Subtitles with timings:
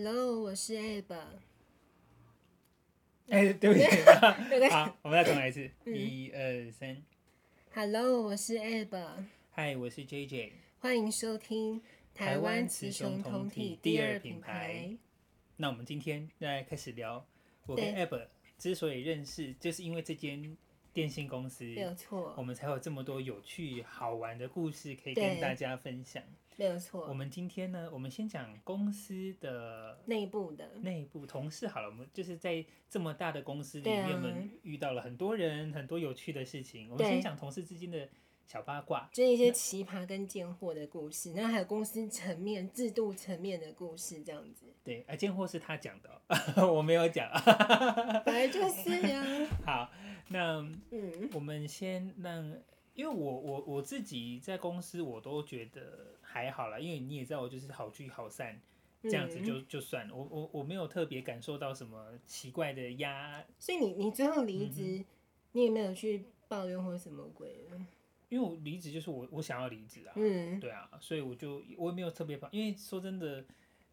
[0.00, 1.12] Hello，我是 Ab。
[3.30, 3.84] 哎，对不起，
[4.70, 7.02] 好，我们再重来一次，一二三。
[7.74, 8.94] Hello，我是 Ab。
[9.56, 10.52] Hi，我是 JJ。
[10.78, 11.82] 欢迎收听
[12.14, 14.96] 台湾雌雄同体第二品牌。
[15.56, 17.26] 那我们今天来开始聊，
[17.66, 20.56] 我跟 Ab 之所以认识，就是因为这间
[20.92, 26.22] 电信公司，没有错，我们才有这么多有趣好玩的故事可以跟大家分享。
[26.58, 27.06] 没有错。
[27.08, 31.88] 我们今天呢，我们先讲公司的内部的内部同事好了。
[31.88, 36.90] 我们就是在这么大的公司里面，我们遇到了很多人，很多有趣的事情。
[36.90, 38.08] 我们先讲同事之间的
[38.44, 44.66] 小八卦，就一些奇葩跟贱货的故事，然后还有公司层面、制度层面的故事，这样子。
[44.82, 46.20] 对，啊贱货是他讲的，
[46.66, 47.30] 我没有讲。
[48.26, 49.24] 本来就是呀。
[49.64, 49.92] 好，
[50.26, 50.58] 那
[50.90, 52.52] 嗯，我们先让，
[52.98, 56.18] 因为我我我自己在公司，我都觉得。
[56.30, 58.60] 还好啦，因为你也知道我就是好聚好散，
[59.02, 60.14] 这样子就就算了。
[60.14, 63.42] 我我我没有特别感受到什么奇怪的压。
[63.58, 65.02] 所以你你最后离职，
[65.52, 67.64] 你也没有去抱怨或什么鬼？
[68.28, 73.42] 因为我离职就是我我想要离职啊，嗯，对啊，所以我就我也没有特别抱，因为说真的，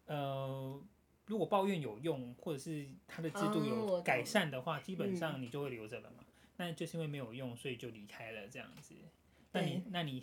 [0.04, 0.78] 呃，
[1.24, 6.22] 如果抱怨有用，或者是他的制度有改善的话，基本上你就会留着了嘛。
[6.56, 8.94] 那就是因为没有用，所以就离开了这样子。
[9.52, 10.22] 那你那你。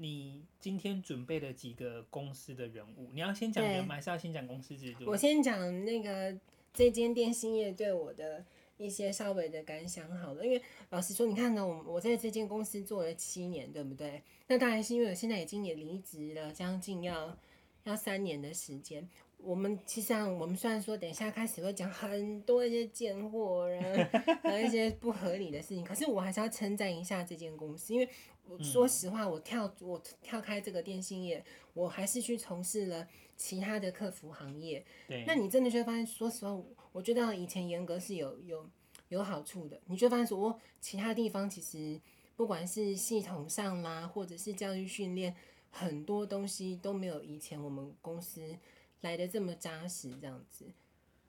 [0.00, 3.10] 你今天准备了几个公司的人物？
[3.12, 3.96] 你要先讲人吗？
[3.96, 5.06] 还是要先讲公司制度？
[5.10, 6.38] 我先讲那个
[6.72, 8.44] 这间电信业对我的
[8.76, 10.46] 一些稍微的感想好了。
[10.46, 14.22] 因为老实说，你看呢，我我在这间公司做了七年，对不对？
[14.46, 17.36] 那当然是因为我现在已经也离职了，将近要
[17.82, 19.08] 要三年的时间。
[19.38, 24.10] 我们其实上，我们虽然说等一下开始会讲很多一些贱货，然
[24.42, 28.08] 后 一些不合理的事情，可是我还是要称赞一下这间公司，因为。
[28.50, 31.44] 我说实话，我跳我跳开这个电信业，
[31.74, 33.06] 我还是去从事了
[33.36, 34.82] 其他的客服行业。
[35.06, 36.58] 对，那你真的就会发现，说实话，
[36.90, 38.66] 我觉得以前严格是有有
[39.08, 39.78] 有好处的。
[39.84, 42.00] 你就发现说，我其他地方其实
[42.36, 45.36] 不管是系统上啦，或者是教育训练，
[45.70, 48.56] 很多东西都没有以前我们公司
[49.00, 50.16] 来的这么扎实。
[50.20, 50.66] 这样子，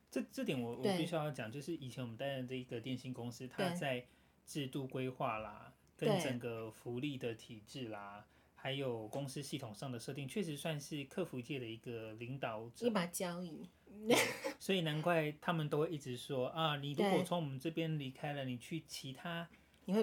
[0.09, 4.06] 这这点我我必须要讲，就是以前我们担任这一个电信公司，它在
[4.46, 5.74] 制度规划啦。
[6.00, 8.25] 跟整个福利的体制啦，
[8.56, 13.68] 还有公司系统上的设定，确实算是客服界的一个领导者，一把交椅。
[14.57, 19.50] 所以难怪他们都会一直说啊，你如果从我们这边离开了，你去其他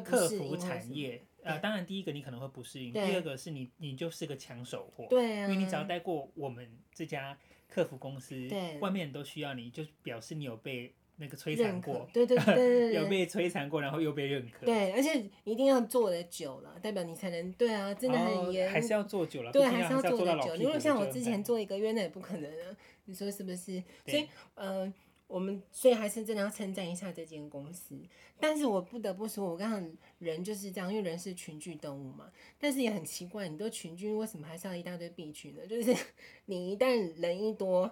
[0.04, 7.38] 客服产业啊，当然第一个你可能会不适应，第二个是你你就是个抢手货，对啊，因为你只要待过我们这家
[7.68, 10.92] 客服公司，对，外面都需要你，就表示你有被。
[11.18, 14.66] 那个摧残过，对对对对， 有被摧残过，然后又被认可。
[14.66, 18.70] 对，而且一定要做的久了，代表你才能对啊，真的很严。
[18.70, 20.54] 还是要做久了，对，还是要做的久。
[20.56, 23.82] 如果像我之前做一个月，那也不可能啊，你说是不是？
[24.04, 24.92] 所以，呃，
[25.26, 27.98] 我们所以还是真的要称赞一下这间公司。
[28.38, 32.30] 但是我不得不说，我刚刚人就是这样，因为人是群居动物嘛。
[32.58, 35.66] 但是也很奇怪，你都群居，为什么还是要一大堆 B 群呢？
[35.66, 35.94] 就是
[36.46, 37.90] 你一旦人一多，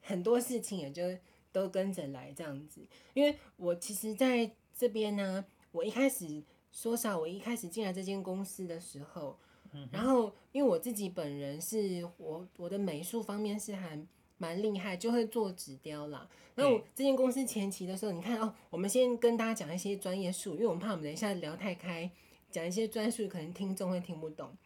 [0.00, 1.02] 很多事情也就。
[1.52, 5.42] 都跟着来这样子，因为我其实在这边呢，
[5.72, 9.38] 我一开始说实我一开始进来这间公司的时候，
[9.90, 13.98] 然后因为我自己本人是我我的美术方面是还
[14.38, 16.28] 蛮厉害，就会做纸雕啦。
[16.54, 22.10] 然后我这间公司前期的时候，你看哦，我们先跟大家讲一些专业术语，因为我们怕我们等一下聊太开，
[22.50, 24.56] 讲一些专术可能听众会听不懂，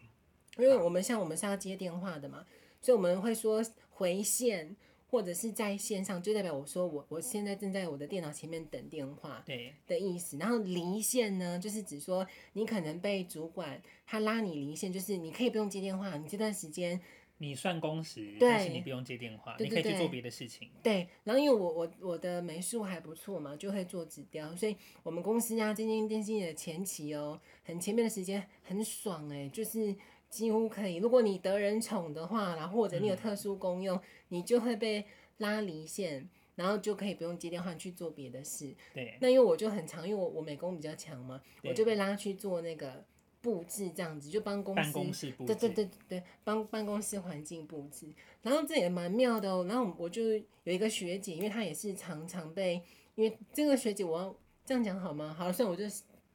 [0.59, 2.47] 因为我们像我们是要接电话的嘛，
[2.81, 4.77] 所以我们会说回线。
[5.13, 10.37] 或者是在线上，就代表我说我我现在正在我的电脑前面等电话，对的意思。
[10.37, 17.01] 然后离线呢，就是指说你可能被主管他拉你离线，就是你可以不用接电话，你这段时间
[17.41, 20.71] 你算工时，但是你不用接电话，对你可以去做别的事情。
[20.83, 29.97] 对，然后因为我我我的美术还不错嘛，就会做纸雕，所以我们公司啊，今天电信的前期哦，很前面的时间很爽哎、欸，就是。
[30.31, 35.05] 几乎可以，如果你得人宠的话，然后或者你有特殊功用，嗯、你就会被
[35.39, 38.73] 拉离线，然后就可以不用接电话去做别的事。
[38.95, 39.19] 对。
[39.21, 43.05] 那因为我就很常，因为我我美工比较强嘛，我就被拉去做那个
[43.41, 44.83] 布置，这样子就帮公司。
[44.83, 45.55] 办公室布置。
[45.55, 48.07] 对对对对，帮办公室环境布置。
[48.43, 49.65] 然后这也蛮妙的哦。
[49.69, 52.83] 然后我就有一个学姐，因为她也是常常被，
[53.15, 55.35] 因为这个学姐我要这样讲好吗？
[55.37, 55.85] 好，算我就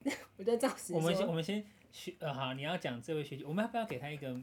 [0.38, 0.98] 我就照实说。
[0.98, 1.66] 我们先我们先。
[1.96, 4.38] 学呃好，你要讲这位学姐，我们要不要给她一个？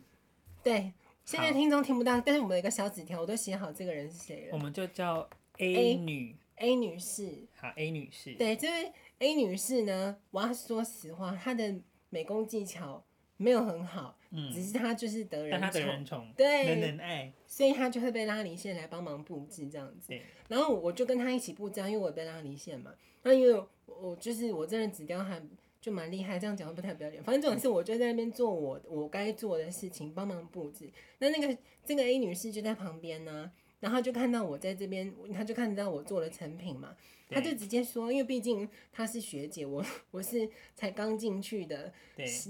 [0.65, 0.91] 对，
[1.23, 4.53] 现在听众听不到，但是我们有一个小纸条，我都写好这个人是谁了。
[4.53, 5.29] 我们就叫
[5.59, 7.47] A 女 A, A 女士。
[7.55, 8.33] 好，A 女士。
[8.37, 11.79] 对，这位 A 女士呢，我要说实话，她的
[12.13, 13.03] 美工技巧
[13.39, 20.09] 没有很好，嗯，只是他就是得人宠，但他得人宠，对，人人爱，所以他就会被拉离线来帮忙布置这样子。
[20.09, 22.93] 对，然后我就跟他一起布置，因为我被拉离线嘛。
[23.23, 25.43] 那因为我就是我真的纸雕还
[25.81, 27.25] 就蛮厉害，这样讲不太不要脸。
[27.25, 30.91] 反正这种事，我就在那边做我我该做的事情，帮忙布置。
[31.19, 33.53] 那那个这个 A 女士就在旁边呢、啊。
[33.81, 36.95] 然后就看到我在这边，她就看到我做的成品嘛，
[37.33, 41.93] 他就直接说，因为毕竟她是学姐，我 我是才刚进去的，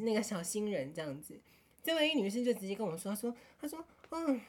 [0.05, 1.40] 那个小新人这样子。
[1.82, 4.40] 这位女士就直接跟我说，她说，她说，嗯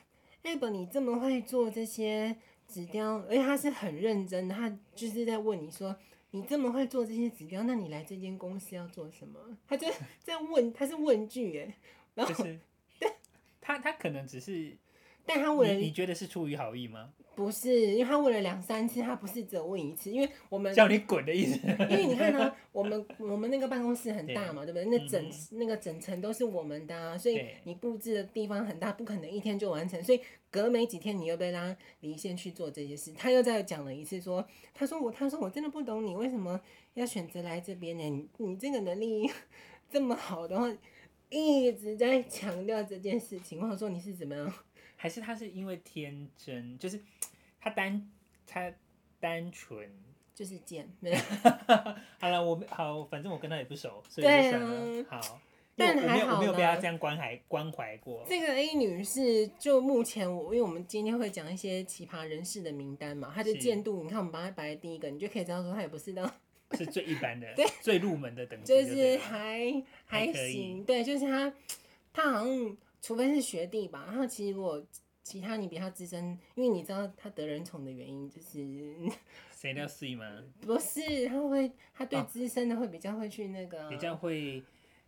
[0.43, 2.35] ，Ab 你这么会做这些
[2.67, 5.95] 纸雕，而且她是很认真的，她就是在问你说，
[6.31, 9.57] 你这么会做这些纸雕，那你来这间公司要做什么？
[9.67, 9.87] 她就
[10.23, 11.73] 在问，她是问句耶，
[12.15, 12.59] 然后，就是、
[12.99, 13.11] 对，
[13.61, 14.77] 她她可能只是。
[15.25, 17.13] 但他问你觉得是出于好意吗？
[17.35, 21.59] 不是，因为他问了两三次，他不是只有问一次，因为我们叫你滚的意思。
[21.89, 24.97] 因为你看呢，我们我们那个办公室很大嘛，对，对不对？
[24.99, 30.21] 那整、嗯、那个整层都是我们的、啊，所以你布置的地方很大，不可能一天就完成，所以
[30.51, 33.11] 隔没几天你又被拉离线去做这些事。
[33.17, 36.61] 他又再讲了一次说，说他说我他说我真的不懂你为什么
[36.93, 38.03] 要选择来这边呢？
[38.03, 39.29] 你你这个能力
[39.89, 40.71] 这么好的话，
[41.29, 43.59] 一直在强调这件事情。
[43.59, 44.53] 或者说你是怎么样？
[45.03, 46.97] 还是他是因为天真，就是
[47.59, 48.09] 他单
[48.47, 48.71] 他
[49.19, 49.91] 单纯
[50.33, 51.17] 就是贱， 没有。
[52.21, 55.01] 好了，我好，反正我跟他也不熟，所以就算了。
[55.01, 55.41] 啊、好，
[55.75, 58.23] 但还好我，我没有被他这样关怀关怀过。
[58.29, 66.33] 这个 A 女士，就目前我，因为我们今天会讲一些奇葩人士的名单嘛，她的见度，你看我们把她摆在第一个，你就可以知道说她也不是那
[66.77, 71.53] 是最一般的， 对，最入门的等级，就是还还行，对，就是她，
[72.13, 72.77] 她好像。
[73.03, 74.81] 除非是学弟吧，然后其实如果
[75.21, 78.95] 其他你比他资深，因为你知道他得人宠的原因就是
[79.53, 80.25] 谁要睡吗？
[80.61, 84.63] 不是，他会他对资深的会比较会去那个，比较会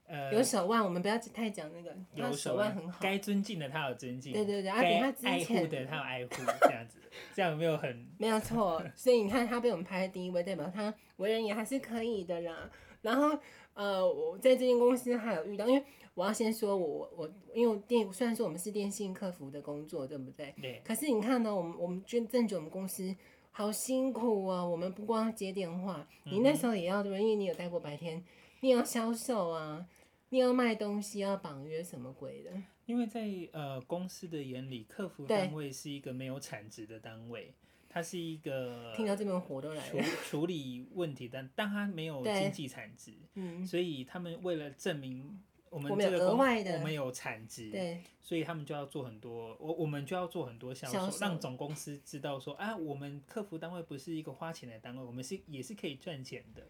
[0.08, 6.30] 呃有手腕，我们不要太讲那个，他手腕很好，该尊敬的他有尊敬，对对对，该爱护的他有爱护，
[6.68, 7.00] 这样子，
[7.34, 8.84] 这样有没有很没有错？
[8.94, 12.70] 所以你看他被我们排在第一位，代表他为人也还是可以的啦。
[13.02, 13.38] 然后
[13.76, 15.86] 呃，我在这间公司还有遇到，因为。
[16.16, 20.56] 我要先说我，我我因为电虽然说我们是电信客服的工作，对不对？
[20.62, 20.82] 对。
[20.82, 23.14] 可是你看呢，我们我们正正觉我们公司
[23.52, 24.66] 好辛苦啊！
[24.66, 28.24] 我们不光接电话，你那时候也要对，因为你有待过白天，
[28.62, 29.86] 你要销售啊，
[30.30, 32.52] 你要卖东西，要绑约什么鬼的。
[32.86, 37.54] 因为在呃公司的眼里，客服单位是一个没有产值的单位，
[37.96, 45.42] 它是一个听到这边火都来了，处 处理问题，但但它没有经济产值，嗯，所以他们为了证明。
[45.72, 56.66] 我们这个公，我们有产值，对，所以他们就要做很多，我我们就要做很多销售，让总公司知道说啊，我们客服单位不是一个花钱的单位，我们是也是可以赚钱的。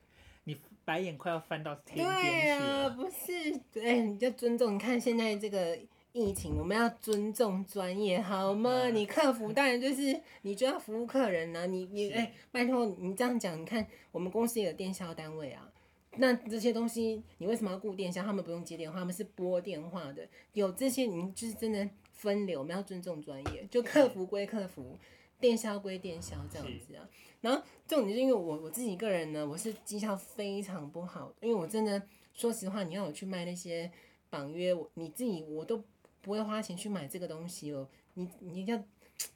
[0.45, 2.29] 你白眼快要翻到天边去了。
[2.29, 4.73] 对啊，不是，对，你就尊重。
[4.73, 5.77] 你看现在这个
[6.15, 8.83] 疫情，我们要尊重专业，好吗？
[8.85, 15.69] 嗯、你客服当然就是你就要服务客人啊，你你哎，拜托你这样讲，你看我们公司也有电销单位啊。
[16.15, 18.23] 那这些东西，你为什么要顾电销？
[18.23, 20.25] 他们不用接电话，他们是拨电话的。
[20.53, 23.67] 有这些，你就是真的分流，我们要尊重专业。
[23.69, 24.97] 就客服归客服，
[25.41, 27.05] 电销归电销，这样子啊。
[27.41, 32.01] 然后这种就是因为我我自己个人呢，我是绩效非常不好，因为我真的
[32.33, 33.91] 说实话，你要我去卖那些
[34.29, 35.83] 绑约，你自己我都
[36.25, 37.87] 不会花钱去买这个东西哦。
[38.15, 38.83] 你你要。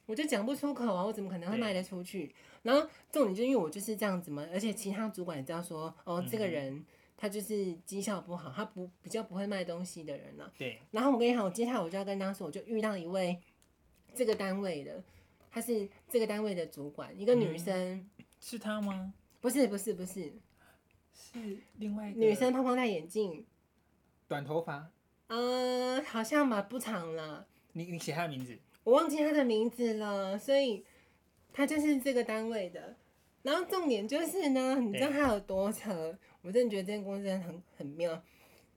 [0.04, 2.30] 我就讲不出口啊，我怎么可能会卖得出去？
[2.62, 6.84] 然后重点就因为我就是这样子嘛，而且其他主管也知道说，哦，这个人
[7.16, 10.52] 他就是绩效不好，他不比较不会卖东西的人了。
[10.58, 10.78] 对。
[10.90, 13.40] 然后我跟你讲，我接下来我就要跟他说，我就遇到一位
[14.14, 15.02] 这个单位的，
[15.50, 17.74] 他是这个单位的主管，一个女生。
[17.74, 19.14] 嗯、是他吗？
[19.40, 20.30] 不是，不是，不是，
[21.14, 23.46] 是另外一个女生，胖胖戴眼镜，
[24.28, 24.90] 短头发。
[25.30, 27.46] 呃，好像吧，不长了。
[27.74, 28.58] 你你写他的名字。
[28.82, 30.84] 我忘记他的名字了，所以
[31.52, 32.96] 他就是这个单位的。
[33.42, 36.18] 然后重点就是呢，你知道他有多扯？
[36.42, 38.20] 我真的觉得这间公司真的很很妙。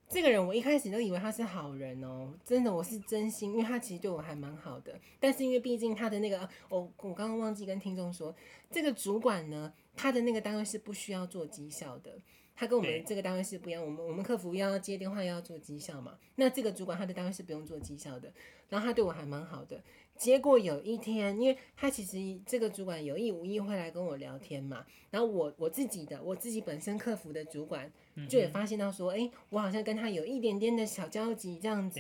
[0.08, 4.94] 这个人我一开始都以为他是好人哦，真的我是真心，因为他其实对我还蛮好的。
[5.20, 8.36] 但是因为毕竟他的那个，我我刚刚忘记跟听众说，
[8.70, 12.20] 这个主管呢，他的那个单位是不需要做绩效的。
[12.56, 18.32] 他跟我们这个单位是不一样，我们我们客服要接电话要做绩效嘛，那这个主管他的单位是不用做绩效的，
[18.70, 19.82] 然后他对我还蛮好的。
[20.16, 27.92] 结果有一天，因为他其实这个主管有意无意会来跟我聊天嘛，然后我我自己的我自己本身客服的主管
[28.30, 32.00] 就也发现到说，哎、欸，我好像跟他有一点点的小交集这样子。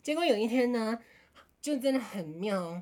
[0.00, 1.00] 结果有一天呢，
[1.60, 2.80] 就真的很妙。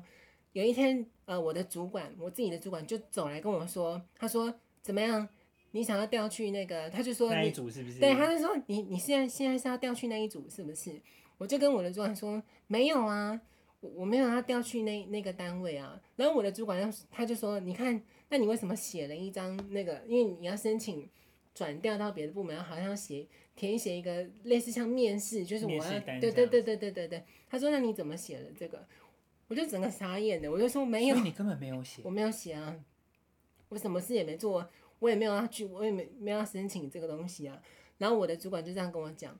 [0.53, 4.53] 有一天，呃，我的主管，我自己的主管就走来跟我说，他说
[4.83, 5.27] 怎么样？
[5.71, 7.99] 你想要调去那个，他就说那一组是不是？
[7.99, 10.99] 对，他就说你你现在现在是要调去那一组是不是？
[11.37, 13.39] 我就跟我的主管说没有啊，
[13.81, 16.01] 我我没有要调去那那个单位啊。
[16.15, 20.01] 然后我的主管他他就说，你看，那你为什么写了一张那个？
[20.07, 21.07] 因为你要申请
[21.53, 27.23] 转调到别的部门，好像写填写一个类似像面试，就是我要对对对对对对对。
[27.49, 28.83] 他说那你怎么写了这个？
[29.47, 32.75] 我就整个傻眼的，我就说没有，你根本没有写，我没有写啊，
[33.69, 34.67] 我什么事也没做。
[34.99, 37.61] 我也没有要去，我也没没有要申请这个东西啊。
[37.97, 39.37] 然后我的主管就这样跟我讲，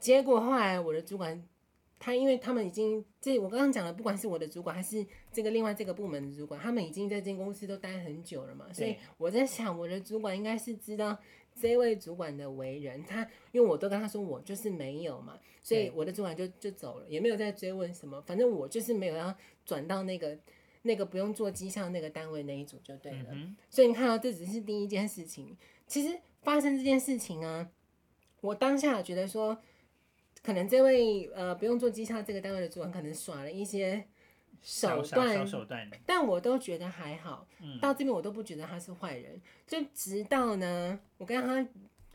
[0.00, 1.40] 结果后来我的主管，
[1.98, 8.72] 他因为他们已经这我刚刚讲的，不管是我的主管还是这个另外这个部门的主管，他们已经在这间公司都待很久了嘛。
[8.72, 11.16] 所以我在想，我的主管应该是知道
[11.54, 20.38] 这位主管的为人，他因为我都跟他说我就是没有嘛，所以我的主管就就走了，也没有再追问什么，反正我就是没有要转到那个。
[20.82, 25.56] 那个不用做绩效那个单位那一组就对了，嗯、所以你看到这只是第一件事情。
[25.86, 27.70] 其实发生这件事情啊，
[28.40, 29.56] 我当下觉得说，
[30.42, 34.04] 可能这位呃不用做绩效这个单位的主管可能耍了一些
[34.62, 37.46] 手段，手段，但我都觉得还好。
[37.60, 41.68] 嗯、到这边我都不觉得他是坏人，就直到呢，我跟他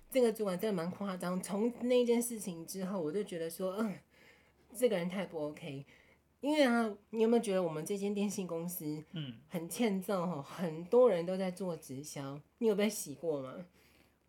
[0.10, 1.40] 这个主管真的蛮夸张。
[1.42, 3.96] 从那件事情之后，我就觉得说，嗯，
[4.76, 5.86] 这个人太不 OK。
[6.40, 10.42] 因为啊，你有没有觉得我们这间电信公司，嗯，很欠揍哈？
[10.44, 13.66] 很多人都在做直销，你有被洗过吗？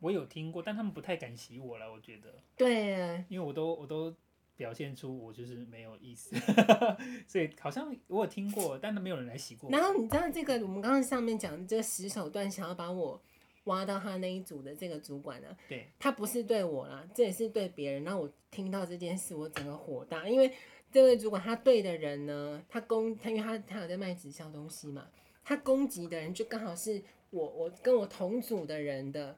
[0.01, 2.35] 我有听过，但他们不太敢洗我了，我觉得。
[2.57, 4.15] 对啊，因为我都我都
[4.57, 6.35] 表现出我就是没有意思，
[7.29, 9.71] 所以好像我有听过，但都没有人来洗过。
[9.71, 13.21] 然后你知道这个，我们刚刚上面讲的这个死手段，想要把我
[13.65, 15.57] 挖到他那一组的这个主管呢、啊？
[15.69, 18.03] 对，他不是对我啦，这也是对别人。
[18.03, 20.51] 然后我听到这件事，我整个火大，因为。
[20.91, 25.07] 这位主管他对的人呢，他攻他，因为他他有在卖直销东西嘛，
[25.45, 29.37] 他攻击的人就刚好是我我跟我同组的人的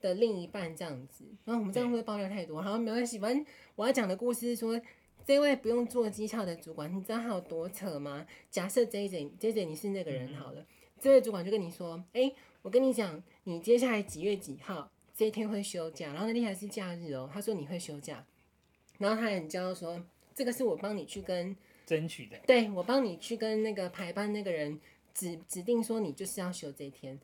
[0.00, 1.24] 的另一半这样子。
[1.44, 2.60] 然后我们这样会不会爆料太多？
[2.60, 3.46] 好，没关系，反正
[3.76, 4.80] 我要讲的故事是说，
[5.24, 8.26] 这位不用做绩效的主管，你知道他有多扯吗？
[8.50, 10.66] 假设 J J J J 你是那个人好了，嗯、
[10.98, 17.30] 这位主管就跟你说，哎，我跟你讲，你接下来几月几号这一天会休假，然后那天还是假日哦。
[17.32, 18.26] 他说你会休假，
[18.98, 20.02] 然后他很骄傲说。
[20.34, 24.80] 这个是我帮你去跟争取的，对，我帮你去跟那个排班那个人
[25.12, 27.18] 指指定说你就是要休这一天，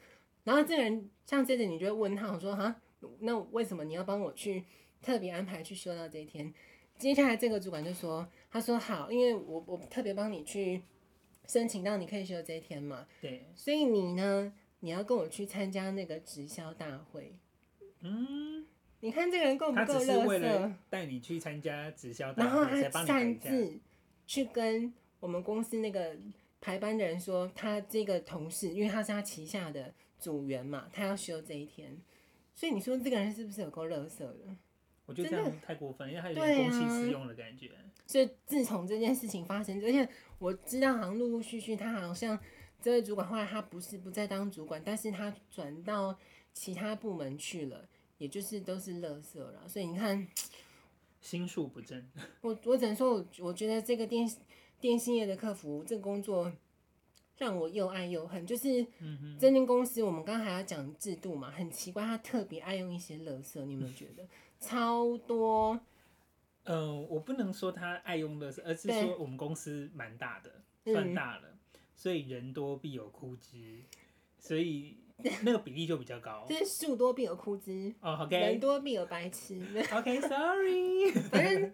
[0.44, 2.80] 然后这个人像这个你就会问他，我说哈，
[3.20, 4.64] 那为什么你要帮我去
[5.00, 6.52] 特别安排去休到这一天？
[6.98, 10.82] 接下来这个主管就说，他说好，因为我我特别帮你去
[11.46, 17.36] 申请到你可以休这一天嘛，对，所以你呢，你要跟我去参加那个直销大会，
[18.00, 18.66] 嗯。
[19.00, 19.94] 你看这个人够不够乐色？
[19.94, 23.78] 他只是为了带你去参加直销大会，然后他擅自
[24.26, 26.16] 去跟我们公司那个
[26.60, 31.96] 排班的人说，他这个同事，因为他是他旗下的组员嘛，他要休这一天。
[32.54, 34.56] 所以你说这个人是不是有够乐色的？
[35.06, 37.68] 我觉得这样太过分，因为他有点公器私用的感觉。
[37.68, 40.06] 啊、所以自从这件事情发生，而且
[40.38, 42.38] 我知道好像陆陆续续，他好像
[42.82, 46.18] 这位主管后来他不是不再当主管，但是他转到
[46.52, 47.88] 其他部门去了。
[48.18, 50.26] 也就是都是垃圾了，所以你看，
[51.22, 52.04] 心术不正。
[52.42, 54.28] 我我只能说，我我觉得这个电
[54.80, 56.52] 电信业的客服这个工作
[57.36, 58.44] 让我又爱又恨。
[58.44, 58.84] 就是，
[59.38, 64.26] 这间公司我们刚刚还要讲制度嘛，很奇怪，他特别爱用一些垃圾，你有没有觉得？
[64.58, 65.80] 超多。
[66.64, 73.84] 嗯、呃，我不能说他爱用垃圾，而是说我们公司蛮大的，算大了，嗯、所以人多必有枯枝，
[74.38, 74.96] 所以。
[75.42, 77.92] 那个比例就比较高，就是树多必有枯枝，
[78.30, 79.60] 人多必有白痴，
[79.92, 81.72] OK，Sorry， 反正，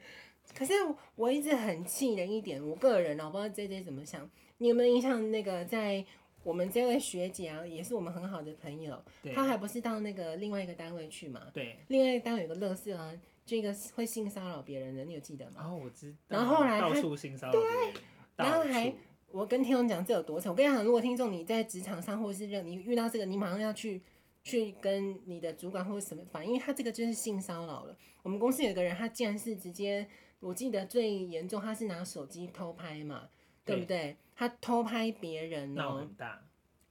[0.57, 0.73] 可是
[1.15, 5.31] 我一直很气人一点，我个人我不知道 JJ 怎么想，你有没有印象？
[5.31, 6.03] 那个在
[6.43, 8.99] 我们这位学姐啊，也是我们很好的朋友，
[9.35, 11.43] 她还不是到那个另外一个单位去嘛？
[11.53, 13.13] 对，另外一个单位有个乐色啊，
[13.45, 15.61] 这个会性骚扰别人的，你有记得吗？
[15.67, 16.17] 哦，我知道。
[16.29, 17.93] 然后后来到处性骚扰，对，
[18.37, 18.95] 然后还。
[19.35, 24.01] 我跟听众讲这有多惨，我跟你讲，如果听众你在职场上或是任你遇到这个，你马上要去
[24.45, 27.97] 去跟你的主管或者什么反映，因为他这个就是性骚扰了。
[28.23, 30.07] 我们公司有一个人，他竟然是直接，
[30.39, 33.29] 我记得最严重，他是拿手机偷拍嘛，
[33.65, 34.17] 对，对不对？
[34.37, 36.27] 他偷拍别人哦、喔，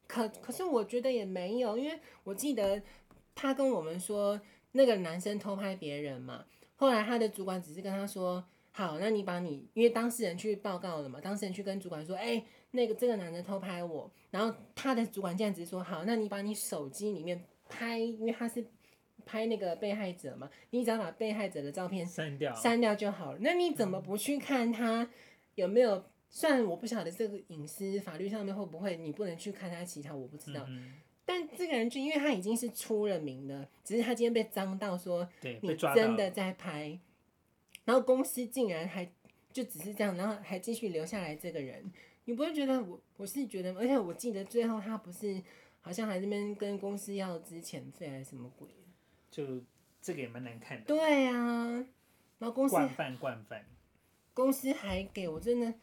[0.06, 2.82] 可可是我觉得也没有，因为我记得
[3.34, 4.42] 他跟我们说
[4.74, 6.44] 那个男生偷拍别人嘛，
[6.76, 8.44] 后来他的主管只是跟他说。
[8.76, 11.22] 好，那你把你因为当事人去报告了嘛？
[11.22, 18.66] 当事人去跟主管说，哎、欸，那个这个男的偷拍我，然后他的主管这样子说，好，那你把你手机里面拍，因为他是
[19.26, 23.38] 拍那个被害者嘛，你只要把被害者的照片删掉，删掉就好了。
[23.42, 25.08] 那你怎么不去看他
[25.56, 26.04] 有没有？
[26.36, 30.66] 虽然我不晓得这个隐私法律上面会不会，你不能去看他其他，我不知道。
[31.24, 37.00] 但这个人就因为他已经是出了名的，只是他今天被脏到说，对，你真的在拍，
[37.86, 39.06] 然后公司竟然还
[39.52, 41.92] 就只是这样，然后还继续留下来这个人，
[42.26, 45.42] 你不会觉得我我是觉得，而且我记得最后他不是
[45.82, 48.68] 好像还在那边跟公司要资遣费还是什么鬼？
[49.30, 49.62] 就
[50.02, 50.86] 这个也蛮难看的。
[50.86, 51.68] 对啊，
[52.40, 53.66] 然后公司惯犯惯犯，
[54.34, 55.74] 公司还给我真的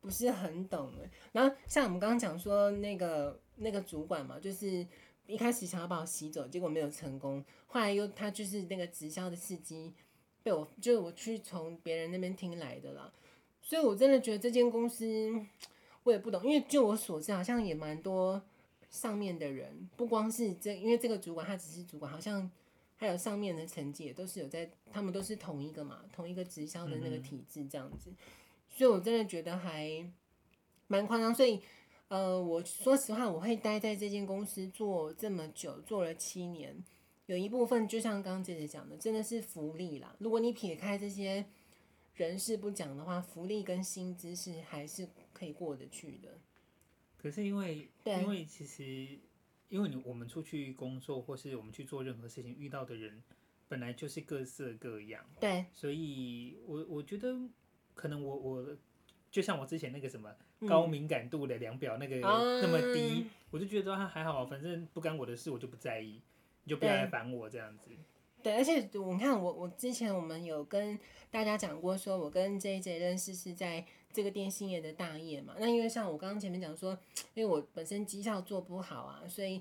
[0.00, 1.10] 不是很懂哎。
[1.32, 3.40] 然后像我们刚刚讲说那个。
[3.62, 4.86] 那个主管嘛，就是
[5.26, 7.44] 一开始想要把我吸走，结果没有成功。
[7.66, 9.92] 后来又他就是那个直销的司机，
[10.42, 13.12] 被我就是我去从别人那边听来的啦。
[13.62, 15.32] 所以我真的觉得这间公司
[16.02, 18.40] 我也不懂，因为就我所知，好像也蛮多
[18.90, 22.50] 上面的人，不光是这，因为这个主管他只是主管，好像
[22.96, 28.12] 还有上面的层级也都是有在，他们都是同一个嘛，同一个直销的那个体制这样子。
[28.68, 30.04] 所以我真的觉得还
[30.86, 31.60] 蛮夸张，所以。
[32.08, 36.76] 呃，我说实话，我会待在这间公司做这么久，做了七年，
[37.30, 40.16] 有一部分就像刚刚姐姐讲的，真的是福利啦。
[40.18, 41.46] 如果你撇开这些
[42.16, 46.38] 人事不讲的话，福利跟薪资是还是可以过得去的。
[47.16, 49.16] 可是因为，因为其实，
[49.68, 53.22] 因为你我们出去工作，或是我们去做任何事情，遇到的人
[53.68, 57.38] 本来就是各色各样，对，所以我我觉得
[57.94, 58.76] 可能我我
[59.30, 60.34] 就像我之前那个什么。
[60.68, 66.20] 高敏感度的量表那个那么低，嗯、我就觉得他还好，反正不干我的事，我就不在意，
[66.64, 67.90] 你就不要来烦我这样子。
[68.42, 70.98] 对，而且我看我我之前我们有跟
[71.30, 75.54] 大家讲过，说我跟 JJ 认识是在这个电信业的大业嘛。
[75.58, 76.98] 那因为像我刚刚前面讲说，
[77.34, 79.54] 因为我本身绩效做不好啊，所以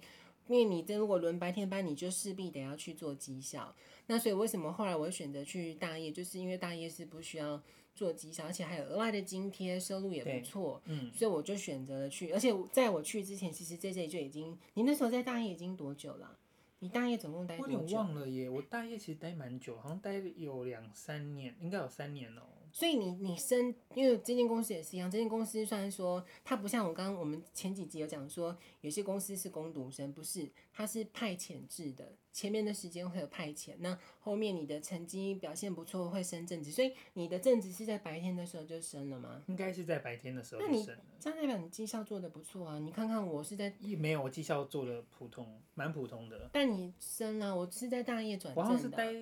[0.48, 3.76] 因为你这如果轮白天班，你就势必得要去做绩效。
[4.08, 7.62] 那所以为什么后来我会选择去大业，就是因为大业是不需要。
[7.96, 12.32] 做绩效，而且还有额外的津贴，收入也不错，嗯，所以我就选择了去。
[12.32, 16.39] 而且在我去之前，其实 JJ 就已经，你那时候在大业已经多久了？
[16.80, 17.74] 你大业总共待多久？
[17.74, 22.42] 我有点忘了耶，我大业其实待蛮久，好像待有两三年，应该有三年哦。
[22.72, 39.44] 所以你你升，因为这间公司也是一样，这间公司虽然说它不像我刚刚我们前几集有讲说，有些公司是攻读生，不是，它是派遣制的，前面的时间会有派遣，那后面你的成绩表现不错会升正职，所以你的正职是在白天的时候就升了吗？
[39.48, 40.86] 应该是在白天的时候就升了。
[40.86, 42.80] 那你这样代表你绩效做的不错啊？
[42.80, 46.50] 你看看我是在没有，我绩效做的普通，蛮普通的。
[46.54, 48.62] 但你升了，我是在大业转正的。
[48.62, 49.14] 我好像是待，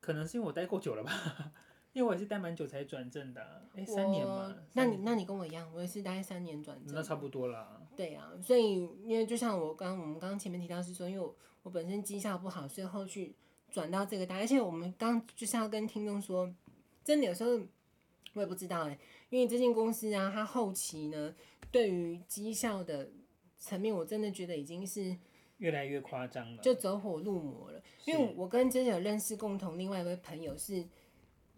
[0.00, 1.52] 可能是因为我待够久了吧。
[1.92, 4.56] 因为我也是待蛮久才转正的，啊，哎，三年嘛。
[4.72, 6.94] 那你那你跟我一样，我也是待三年转正。
[6.94, 7.82] 那差不多啦。
[7.94, 13.34] 对啊，所以因为就像我刚我们刚刚前面提到是说，因为我我本身绩效不好，所以后续
[13.70, 16.50] 转到这个单，而且我们刚就是要跟听众说，
[17.04, 17.60] 真的有时候
[18.32, 21.34] 我也不知道哎，因为这间公司啊，它后期呢
[21.70, 23.10] 对于绩效的
[23.58, 25.14] 层面，我真的觉得已经是
[25.58, 27.82] 越来越夸张了，就走火入魔了。
[28.06, 30.86] 因为我跟真的有认识共同另外一位朋友是。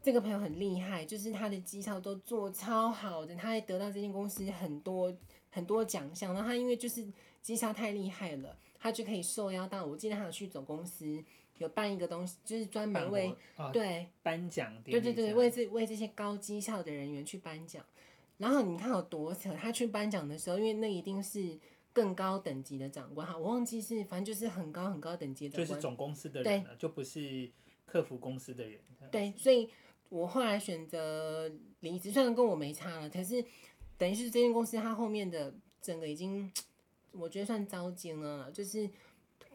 [0.04, 5.10] 这个朋友很厉害，就是他的绩效都做超好的，他还得到这间公司很多
[5.48, 6.34] 很多奖项。
[6.34, 7.02] 然后他因为就是
[7.40, 9.82] 绩效太厉害了，他就可以受邀到。
[9.82, 11.24] 我记得他有去总公司
[11.56, 17.82] 有办一个东西，就是专门为、哦、对颁奖，对对对，为这为这些高绩效的人员去颁奖。
[18.36, 21.58] 然后你看有多扯，他去颁奖的时候，因为那一定是
[21.94, 27.50] 更高等级的长官哈，我忘记是反正就是很高很高等级的长官，就是总公司的人就不是
[27.86, 28.78] 客服公司的人。
[29.10, 29.70] 对，所以。
[30.14, 31.50] 我后来选择
[31.80, 33.44] 离职，虽然跟我没差了，可是
[33.98, 36.48] 等于是这间公司它后面的整个已经，
[37.10, 38.88] 我觉得算糟践了，就是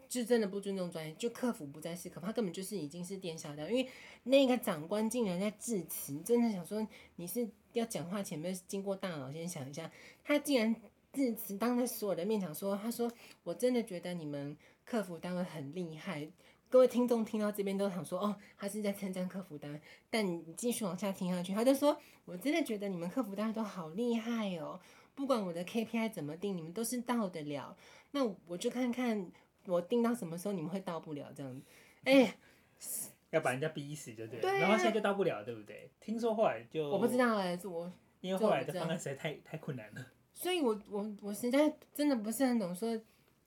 [0.06, 3.88] 就真的不尊重专业，就客服不再是客服，他根本就是已经是店小二，因为
[4.24, 9.90] 那个长官竟然在致辞，真的想说你是要讲话前面经过大脑先想一下，
[10.22, 10.76] 他竟然
[11.14, 13.10] 致辞当着所有的面讲说，他说
[13.44, 16.28] 我真的觉得你们客服单位很厉害。
[16.70, 19.78] 各位听众听到这边都想说，哦，他是在称赞客服单，
[20.08, 24.78] 但你继续往下听下去，他就说，我真的觉得你们客服单都好厉害哦，
[25.16, 27.76] 不管我的 KPI 怎么定，你们都是到得了。
[28.12, 29.28] 那我就看看
[29.66, 31.62] 我定到什么时候你们会到不了这样子，
[32.04, 32.34] 哎、欸，
[33.30, 35.90] 要把人家逼死就对了，对啊、然后现在就到不了，对不对？
[35.98, 42.96] 听说后来就我不知道哎、欸，我因为后来的方案实在太太困难了，所以我我我实在真的不是很懂说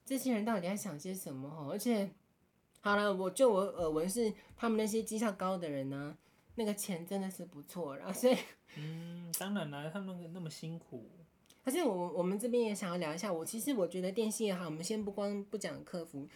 [0.04, 2.12] 这些人到底在想些什么哦，而且。
[2.86, 6.18] 好了，我就我耳闻是他们那些绩效高的人呢、啊，
[6.56, 8.36] 那个钱真的是不错，然后所以，
[8.76, 11.10] 嗯，当然了，他们那么辛苦。
[11.64, 16.28] 可是我我们这边也想要聊一下，我其实我觉得电信也好，我们先不光不讲客服，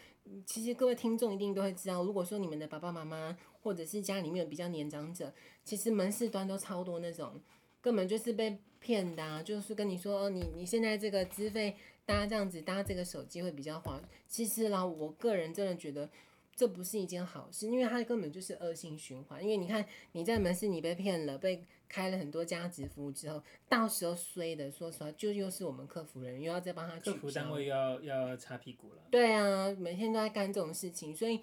[0.45, 5.33] 其实各位听众一定都会知道，如果说你们的爸爸妈妈或者是家里面有比较年长者，
[5.65, 7.41] 其实门市端都超多那种，
[7.81, 11.75] 根本就是被骗的、啊，就是跟你说，哦，你你现在这个资费。
[12.07, 14.01] 搭这样子搭这个手机会比较划。
[14.29, 16.09] 其实啦，我个人真的觉得
[16.57, 19.41] 这不是一件好事，因为它根本就是恶性循环。
[19.41, 26.97] 因为你看你在门市你被骗了，被开了很多加值服务之后，到时候衰的，说实话就又是我们客服人又要再帮他。
[26.99, 29.03] 客服单位要要擦屁股了。
[29.11, 31.39] 对啊，每天都在干这种事情，所以，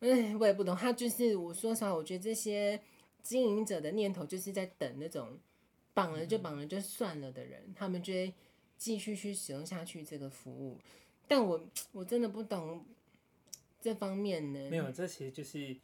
[0.00, 0.76] 哎，我也不懂。
[0.76, 2.78] 他就是我说实话，我觉得这些
[3.22, 5.38] 经营者的念头就是在等那种。
[5.96, 8.34] 绑了就绑了就算了的人，嗯、他们就会
[8.76, 10.76] 继续去使用下去这个服务，
[11.28, 12.84] 但我我真的不懂
[13.84, 14.70] 这方面呢。
[14.70, 15.76] 没有，这其实就是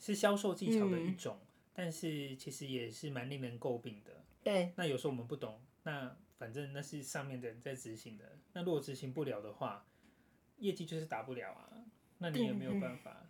[0.00, 4.24] 是销售技巧的一种，嗯、但是其实也是蛮令人诟病的。
[4.42, 9.86] 对，那有时候我们不懂，那反正那是上面的人在执行的，那如果执行不了的话，
[10.58, 11.70] 业绩就是达不了啊，
[12.18, 13.28] 那你也没有办法。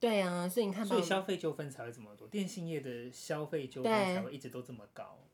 [0.00, 5.24] 对啊，所以你看，所以消费纠纷才会这么多，电信业的消费纠纷才会一直都这么高。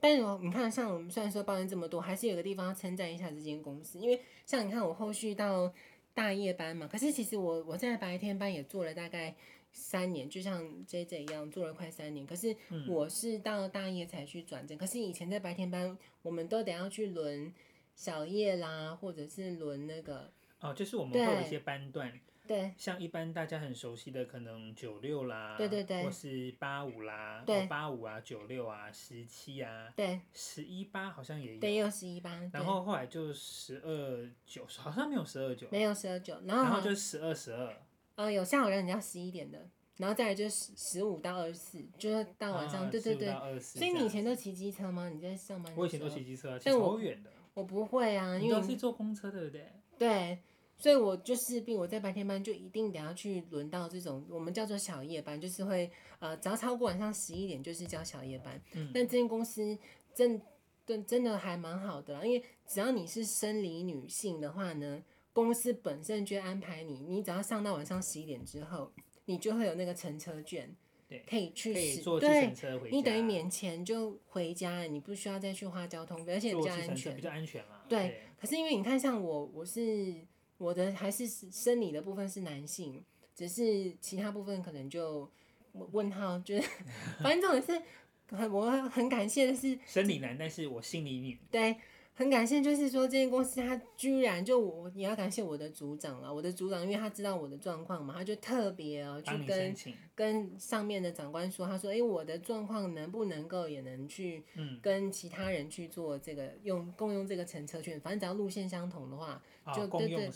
[0.00, 5.72] 但是你看，像我们虽然说抱怨这么多，还是有个地方要称赞一下这间公司，因为像你看我后续到
[6.18, 9.32] 大夜班嘛，可是其实我我在白天班也做了大概
[9.70, 12.56] 三年，就像 JJ 一样做了快三年，可是
[12.88, 17.54] 我是到大夜才去转正，可是以前在白天班，我们都得要去轮
[17.94, 22.12] 小夜啦，或者是轮那个哦，就是我们会有一些班段。
[22.48, 37.76] 对，像一般大家很熟悉的，可能九六啦，对对对，或是八五啦，对，八五啊，九六啊，十七啊，对，十一八好像也有，对，有十一八，然后后来就十二九，好像没有十二九，没有十二九，然后然后就十二十二，
[38.14, 45.10] 呃，有下午人要十一点的，然后再来就十十五到二十四，就是到晚上，对对对，所以你以前都骑机车吗？
[45.10, 45.70] 你在上班？
[45.76, 49.70] 我以前都骑机车，骑超远的，我不会啊，因为都是坐公车，对不对？
[49.98, 50.38] 对。
[50.78, 58.62] 所以我就势必我在白天班就一定得要去轮到这种我们叫做小夜班，就是会呃只要超过晚上十一点就是叫小夜班。
[58.74, 58.92] 嗯。
[58.94, 59.76] 但这间公司
[60.14, 60.40] 真
[60.86, 68.92] 真真的还蛮好的啦，因为只要你是生理女性的话呢，公司本身就安排你，你只要上到晚上十一点之后，
[69.24, 70.72] 你就会有那个乘车券，
[71.08, 77.64] 对，可以去使坐计程车回你等于免钱就回家了，你不需要再去花交通费，而且比较安全，比较安全。
[77.88, 78.20] 对。
[78.40, 80.14] 可是因为你看，像我我是。
[80.58, 83.02] 我的还是生理的部分是男性，
[83.34, 85.30] 只是其他部分可能就
[85.72, 86.68] 问号，就是
[87.22, 91.38] 反正这种也是很我很感谢的是生理男，但是我心理女。
[91.50, 91.76] 对，
[92.18, 99.72] 很感谢，就是说这间公司他居然就我也要感谢我的组长了，我的组长因为他知道我的状况嘛，他就特别哦去跟
[100.16, 104.42] 跟上面的长官说，他说哎、欸、我的状况能不能够也能去
[104.82, 109.40] 跟其他人去做这个用共用这个乘车券，反正只要路线相同的话。
[109.72, 110.30] 就对对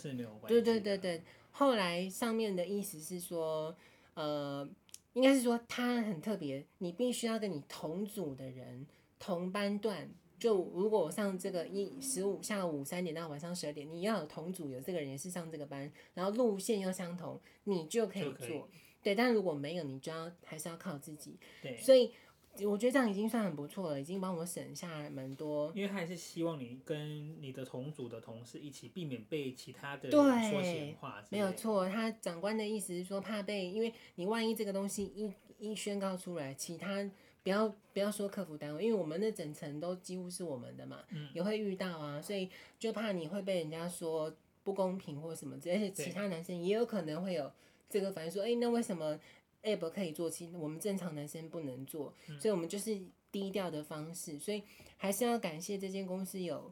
[0.47, 3.75] 对对对对，后来上面的意思是说，
[4.13, 4.65] 呃，
[5.13, 8.85] 应该是说他很特别，你必须要跟你同组的人
[9.17, 10.07] 同班段，
[10.43, 18.47] 就如果我上这个一十五下午三点到晚上十二点，你要有同组有这个人也是上这个班，然后路线又相同，你就可以做。
[18.49, 18.63] 以
[19.01, 21.37] 对，但如果没有，你就要还是要靠自己。
[21.61, 22.11] 对，所以。
[22.67, 25.73] 我觉得这样已经算很不错了，已经帮我省下来蛮多。
[25.73, 31.25] 因为他还是希望你跟你的同组的同事一起，避免被其他的人说闲话。
[31.29, 37.09] 没有错，他长官的意思是说，怕被，因为你万一这个东西一一宣告出来，其他
[37.43, 47.51] 不要不要说客服单位，因为我们那整层都几乎是我们的嘛，嗯、也会遇到啊，所以就怕你会被人家说不公平或什么之类，而且其他男生也有可能会有
[47.89, 49.19] 这个反应，说，哎，那为什么
[49.61, 52.99] ？App 可以做，其实我们正常男生不能做，所以我们就是
[53.31, 54.63] 低调的方式，所以
[54.97, 56.71] 还是要感谢这间公司有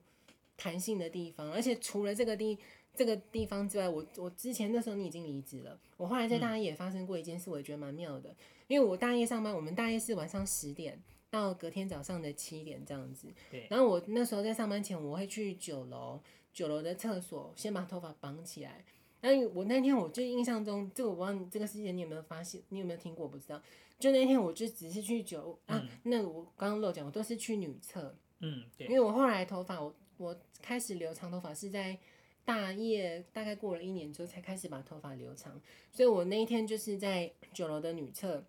[0.58, 1.52] 弹性的地方。
[1.52, 2.58] 而且除了这个地
[2.96, 8.36] 这个地方之外，我我之前那时候你已经离职了，我后来在大夜也发生过一件事，我也觉得蛮妙的。
[8.72, 10.98] 因为我大夜上班，我们大夜是晚上十点
[11.30, 13.28] 到隔天早上的七点这样子。
[13.50, 16.22] 对然后我那时候在上班前，我会去九楼，
[16.54, 18.86] 九楼的厕所先把头发绑起来。
[19.20, 23.26] 然后我那天我就印象中，这个我不知道这个事情你有没有发现，你有没有听过？
[23.26, 23.62] 我不知道。
[24.00, 28.16] 就那天我就只是去九啊，嗯、那我刚刚漏讲，我都是去女厕。
[28.40, 28.88] 嗯，对。
[28.88, 32.00] 因为我后来头发，我我开始留长头发是在
[32.46, 38.46] 大夜，大概过了一年之后才开始把头发留长，所以我那一天就是在九楼的女厕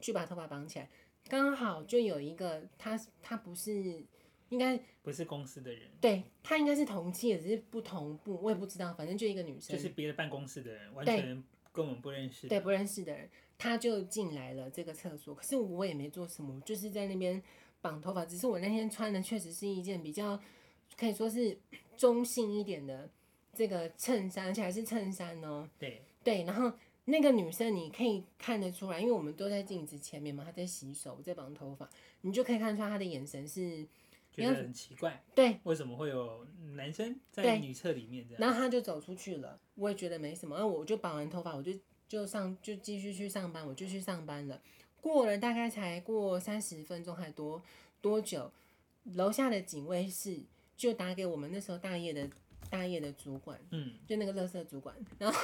[0.00, 0.88] 去把头发绑起来，
[1.28, 4.04] 刚好就有一个他他不是。
[4.50, 13.28] 应该不是公司的人，对，他应该是同期，也只是不同步，我也不知道，反正就一个女生，就是别的办公室的人，完全跟我们不认识，对，不认识的人，
[13.58, 17.42] 他就进来了这个厕所，可是我也没做什么，就是在那边
[17.80, 20.40] 绑头发，只是我那天穿的确实是一件比较
[20.96, 21.58] 可以说是
[21.96, 23.10] 中性一点的
[23.52, 26.02] 这个衬衫，而且还是衬衫哦，对。
[26.22, 26.72] 对，然后
[27.06, 31.88] 那个女生你可以看得出来，因为我们都在镜子前面嘛，她在洗手，在绑头发，
[32.20, 33.86] 你就可以看出来她的眼神是。
[34.32, 38.40] 觉得很奇怪，对，为什么会有男生在女厕里面这样？
[38.42, 41.72] 然后他就走出去了，我也觉得没什么，然后我就绑完头发，我就
[42.06, 44.60] 就上就继续去上班，我就去上班了。
[45.00, 47.62] 过了大概才过三十分钟还多
[48.02, 48.52] 多久，
[49.14, 50.38] 楼下的警卫室
[50.76, 52.28] 就打给我们那时候大业的
[52.68, 55.40] 大业的主管，嗯，就那个垃圾主管，然后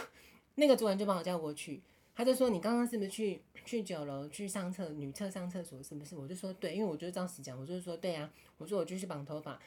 [0.57, 1.81] 那个主管就把我叫过去。
[2.15, 9.59] 他就说：“你刚刚是不是去去酒楼去上厕女厕上厕所是不是？”我就说：“对，因为我就照实讲，我就是说对啊。”我说：“我就去绑头发。”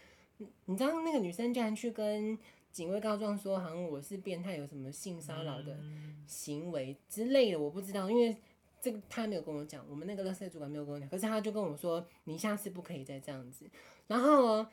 [0.65, 2.37] 你知道那个女生竟然去跟
[2.71, 5.79] 警卫告状说，好像我是变态，有什么性骚扰的
[6.27, 8.37] 行为之类的，我不知道，因为
[8.79, 11.09] 这个他没有跟我讲，我们那个乐色主管没有跟我讲。
[11.09, 13.65] 可是他就跟我说：“你下次不可以再这样子。”
[14.05, 14.63] 然后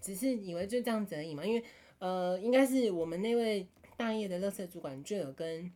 [0.00, 1.62] 只是以为就这样子而已嘛，因为
[1.98, 3.66] 呃，应该是我们那位
[4.00, 5.70] 大业的垃圾主管就有跟。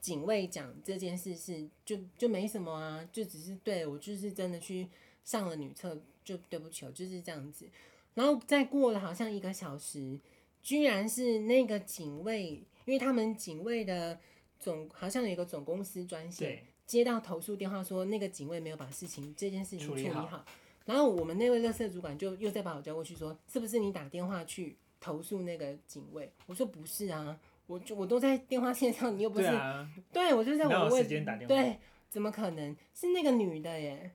[0.00, 4.88] 警卫讲这件事是就就没什么啊，就只是对我就是真的去
[5.24, 7.68] 上了女厕，就对不起，就是这样子。
[8.14, 10.18] 然后再过了好像一个小时，
[10.62, 14.18] 居然是那个警卫，因为他们警卫的
[14.58, 20.42] 总好像有一个总公司专线接到投诉电话，说那个警卫没有把事情这件事情处理好。
[20.86, 26.30] 然后我们那位垃圾主管就又再把我叫过去说，是不是你打电话去投诉那个警卫？
[26.46, 27.40] 我说不是啊。
[27.66, 34.10] 我就我都在电话线上，你又不是，对，啊、对我就在我位置，对，怎么可能是那个女的耶？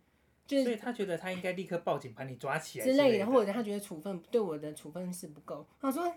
[0.46, 5.66] 就是，所以他觉得他应该立刻报警把你抓起来之类的，或者他觉得处分对我的处分是不够。
[5.80, 6.14] 他说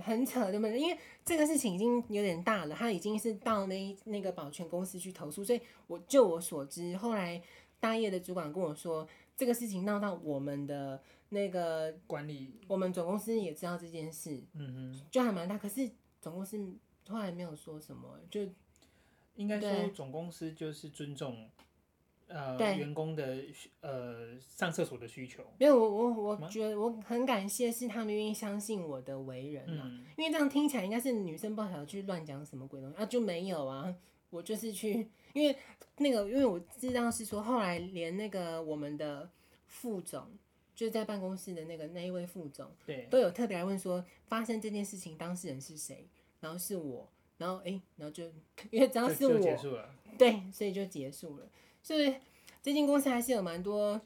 [0.00, 0.78] 很扯，对不对？
[0.78, 7.40] 因为这个事情已经有点大了，他已经是到那那个保全公司去投诉，所以我就我所知，后来
[7.80, 15.90] 大业的主管跟我说，这个事情闹到我们的那个管理，我们总公司也知道这件事，嗯哼，就还蛮大，可是。
[16.22, 16.62] 总公司
[17.08, 18.46] 后来没有说什么，就
[19.36, 21.48] 应该说总公司就是尊重
[22.26, 23.38] 呃员工的
[23.80, 25.42] 呃上厕所的需求。
[25.58, 33.96] 没有，我我我觉得我很感谢是他们愿意相信我的为人啊，嗯、因为这样听起来应该是女生不好去乱讲什么鬼东西啊，就没有啊，
[34.28, 35.56] 我就是去，因为
[35.96, 39.30] 那个因为我知道是说后来连那个我们的
[39.66, 40.26] 副总。
[40.74, 46.08] 就是在办公室的那个那一位副总，对，都有特别来问说发生这件事情当事人是谁，
[46.40, 48.24] 然后是我，然后哎、欸，然后就
[48.70, 51.48] 因为只要是我，结束了，对，所以就结束了。
[51.82, 52.14] 所以
[52.62, 54.00] 这间公司还是有蛮多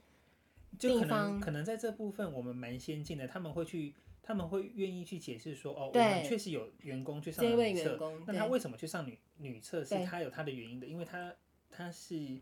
[0.79, 9.85] 地方，就可能可能在这部分我们蛮先进的，他们会去，他们会愿意去解释说，哦，我们确实有员工去上女厕，那他为什么去上女女厕？
[9.85, 11.35] 是他有他的原因的，因为他
[11.71, 12.41] 他是。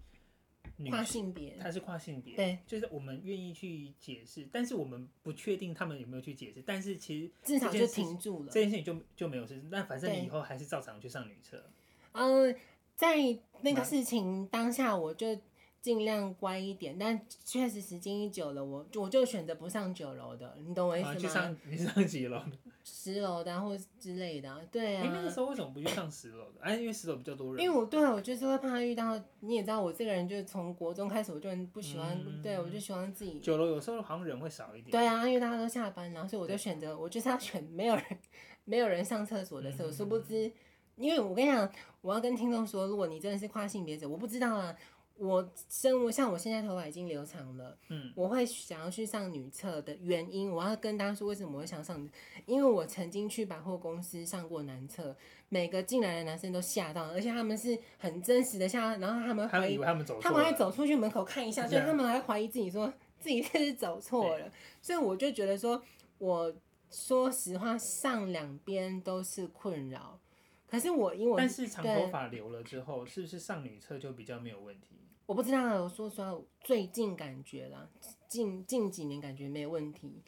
[0.91, 11.65] 跨性别，他是跨性别，对，就是我们愿意去解释，但是我们不确定他们有没有去解释，但是其实至少就停住了，这件事情就就没有事，那反正你以后还是照常去上女厕。
[12.13, 12.55] 嗯，
[12.97, 13.17] 在
[13.61, 15.39] 那个事情当下，我就
[15.81, 21.15] 尽量乖一点，但确实时间一久了，我我就选择不上九楼的，你懂我意思吗？
[21.17, 22.43] 去上你上几楼？
[22.85, 25.11] 十楼的、啊、或之类的、啊，对啊。
[25.13, 26.61] 那个时候为什么不去上十楼的？
[26.61, 27.63] 哎、啊，因为十楼比较多人。
[27.63, 33.39] 因为我对我就是会怕遇到，你也知道我这个人就是从国中开始我就很不喜欢，嗯、对我就喜欢自己。
[33.41, 34.91] 九楼有时候好像人会少一点。
[34.91, 38.05] 对啊，因为大家都下班，然后所以我就选择，我就是要选没有人
[38.65, 39.89] 没有人上厕所的时候。
[39.89, 40.51] 嗯、殊不知，
[40.97, 44.77] 因为我跟你讲，我要跟听众说，如果你真的是跨性别者，我不知道啊。
[45.23, 51.97] 我生我像我现在头发已经留长了，嗯，我会想要去上女厕的原因，我要跟大家说为什么我会想上，
[52.45, 55.17] 因为我曾经去百货公司上过男厕，
[55.49, 65.81] 每个进来的男生都吓到，而且他们是很真实的吓，然后他们怀疑他们走他们还走出去门口看一下，所以他们还怀疑自己说自己是走错了，所以我就觉得说，
[66.19, 66.53] 我
[66.91, 70.19] 说实话上两边都是困扰，
[70.67, 74.97] 可是我因为我但是长头发留了之后，是不是上女厕就比较没有问题？
[75.27, 77.89] 我不知道，我说实话，最近感觉啦，
[78.29, 80.23] 近近几年感觉没有问题。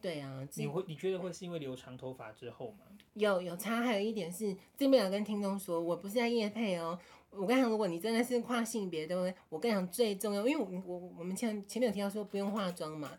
[0.00, 2.86] 对啊，你会你觉得会是因为留长头发之后吗？
[3.14, 6.96] 有有差，还有一点是这边要跟听众说，我不是在夜配哦。
[7.30, 13.10] 我跟你讲，如果你真的是跨性别的，我跟你讲最重要，因为我我我们前前面有提到说不用化妆嘛，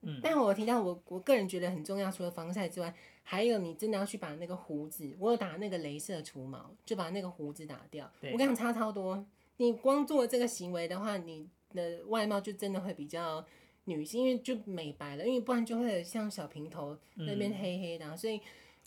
[0.00, 8.10] 嗯，但我提到我我个人觉得很重要，除了防晒之外，还有你真的要去把那个胡子，我有打那个镭射除毛，就把那个胡子打掉。
[8.18, 9.24] 对我跟你讲，差超多。
[9.58, 13.44] 你光做这个行为的话，你的外貌就真的会比较
[13.84, 18.40] 女性，因为就美白了，因为不然就会像小平头那边黑黑的，嗯、所以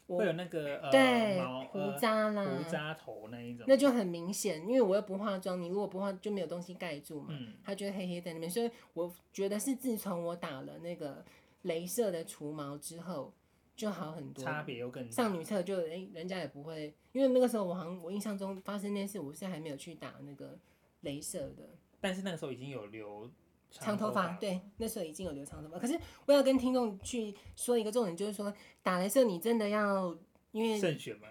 [0.07, 11.23] 我会有那个呃对毛胡渣啦，胡渣头那一种，那就很明显，因为我又不化妆，你如果不化就没有东西盖住嘛，嗯、它就会黑黑在那边，所以我觉得是自从我打了那个
[11.63, 13.34] 镭射的除毛之后
[13.82, 15.10] 就好很多，差别又更大。
[15.10, 20.56] 上女厕就诶、欸，人家也不会，因为那个时候我好像我印象中发生那事，我是还没有去打那个
[21.02, 21.67] 镭射的。
[22.00, 23.28] 但是那个时候已经有留
[23.72, 25.80] 长头发，对，那时候已经有留长头发。
[25.80, 30.15] 可是我要跟听众去说一个重点，就是说打镭射你真的要
[30.52, 31.30] 因为慎选吗？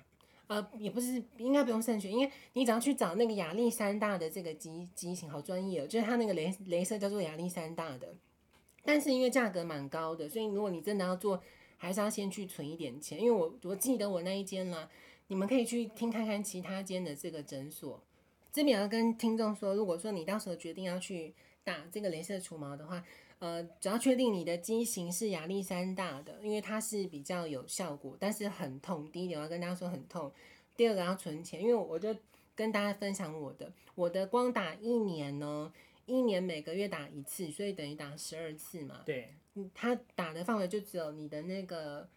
[0.49, 8.17] 呃，也不是，应该不用慎选，因为你只要去找那个亚历山大的这个机机型，好专业哦，就是它那个镭镭射叫做亚历山大的，
[8.83, 11.41] 但是因为价格蛮高的，所以如果你真的要做，
[11.81, 13.19] 还是要先去存一点钱。
[13.19, 14.89] 因为我我记得我那一间啦，
[15.27, 18.01] 你们可以去听看看其他间的这个诊所。
[18.53, 23.03] 这边要跟听众说，如果说你到时候决定要去打这个雷射除毛的话，
[23.39, 29.11] 呃，只要确定你的机型是亚历山大的，因为它是比较有效果，但是很痛。
[29.11, 30.31] 第一点我要跟大家说很痛，
[30.77, 32.15] 第二个要存钱，因为我就
[32.57, 35.73] 跟大家分享我的，我的光打一年呢，
[36.07, 39.03] 一年每个月打一次，所以等于打十二次嘛。
[39.07, 39.33] 对，
[39.75, 42.09] 它打的范围就只有你的那个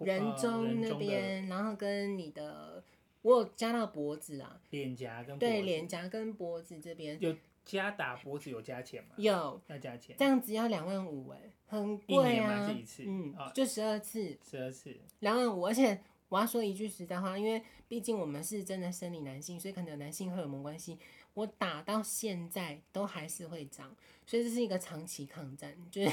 [0.00, 2.82] 人中那边，然后跟你的，
[3.22, 7.34] 我有加到脖子啊，脸颊跟对脸颊跟脖子这边有。
[7.62, 9.10] 加打脖子有加钱吗？
[9.18, 10.16] 有，要加钱。
[10.18, 12.68] 这样子要两万五哎，很贵啊。
[13.06, 14.36] 嗯，就十二次。
[14.42, 14.96] 十二次。
[15.20, 16.00] 两万五，而且
[16.30, 20.98] 我要说一句实在话，因为毕竟我们是真的生理男性，所以可能有男性荷尔蒙关系，
[21.34, 23.94] 我打到现在都还是会长，
[24.26, 26.10] 所以这是一个长期抗战，就是。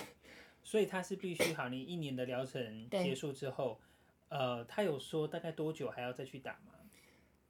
[0.68, 3.80] 所以他是必须好，你一年的疗程结束之后，
[4.28, 6.74] 呃，他有说大概多久还要再去打吗？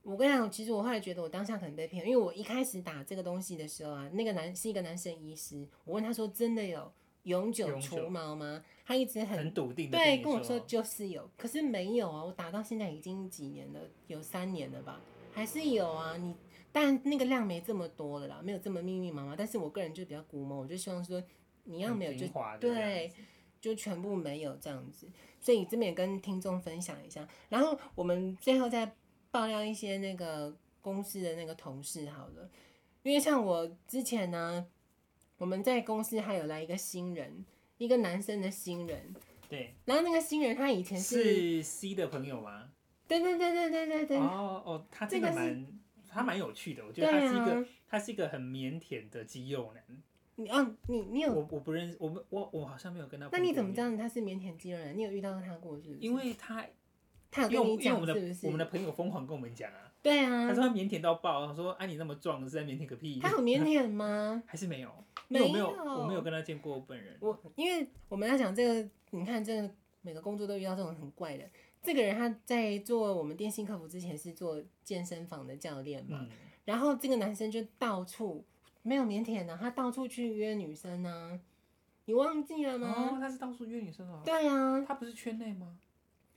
[0.03, 8.63] 我跟你讲，其实我后来觉得我当下可能被骗，因为我一开始打这个东西的时候啊，那个男是一个男生医师，我问他说真的有永久除毛吗？
[8.85, 15.01] 他一直很笃定的对跟我说就是有，可是没有啊，我打到现在已经几年了，有三年了吧，
[15.33, 16.35] 还是有啊，你
[16.71, 21.19] 但那个量没这么多了啦，没有这么密密麻麻，但是我个人就比较龟毛，我就希望说
[21.67, 22.27] 你要没有就
[22.59, 23.11] 对，
[23.61, 25.07] 就全部没有这样子，
[25.39, 28.91] 所以这边也跟听众分享一下，然后我们最后再。
[29.29, 32.49] 爆料一些那个公司的那个同事好了，
[33.03, 34.65] 因为像我之前呢，
[35.37, 37.45] 我们在公司还有来一个新人，
[37.77, 39.13] 一个男生的新人。
[39.49, 39.75] 对。
[39.83, 42.71] 然后那个新人他以前是是 C 的朋友吗？
[43.05, 44.17] 对对对对对对对。
[44.17, 45.67] 哦哦，他这个蛮
[46.07, 49.83] 他蛮有趣的，我觉得他是一个、啊、他是一个很腼腆的肌肉男。
[50.37, 53.29] 你哦，你你有我我不认识，我们我我好像没有跟他。
[53.31, 54.97] 那你怎么知道他是腼腆肌肉人？
[54.97, 55.99] 你有遇到他过是不是？
[55.99, 56.65] 因为他。
[57.29, 58.47] 他有跟你讲是不是？
[58.47, 59.91] 我们的朋友疯狂跟我们讲啊。
[60.01, 60.47] 对啊。
[60.47, 63.19] 他说他腼腆到爆，他说啊，你那么壮，是在腼腆个屁。
[63.19, 64.41] 他有腼腆吗？
[64.45, 64.89] 还是没有？
[65.27, 65.45] 没有。
[65.45, 67.17] 我没有，我没有跟他见过本人。
[67.19, 69.69] 我因为我们要讲这个，你看这个
[70.01, 71.43] 每个工作都遇到这种很怪的。
[71.83, 76.29] 这个人他在做我们电信客服之前是做健身房的教练嘛、嗯，
[76.63, 78.43] 然后这个男生就到处
[78.87, 81.39] 没有腼腆呢，他到处去约女生呢。
[82.05, 82.95] 你忘记了吗？
[82.95, 84.21] 哦，他是到处约女生啊。
[84.23, 84.81] 对啊。
[84.87, 85.77] 他不是圈内吗？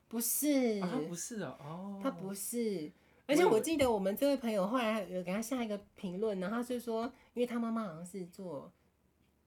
[0.08, 2.90] 不是，啊、他不是哦，哦，他不是，
[3.26, 8.72] 而且我记得我们这位朋友后来有给他下一个评论，然后他就说，因为他妈妈好像是做